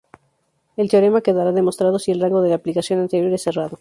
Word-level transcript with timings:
El 0.77 0.89
teorema 0.89 1.21
quedará 1.21 1.51
demostrado 1.51 1.99
si 1.99 2.09
el 2.09 2.19
rango 2.21 2.41
de 2.41 2.49
la 2.49 2.55
aplicación 2.55 2.99
anterior 3.01 3.31
es 3.33 3.43
cerrado. 3.43 3.69